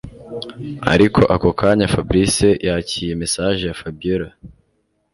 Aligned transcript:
Ariko 0.93 1.21
ako 1.35 1.49
kanya 1.59 1.91
Fabric 1.93 2.35
yakiye 2.69 3.11
message 3.21 3.61
ya 3.65 3.77
Fabiora 3.79 4.27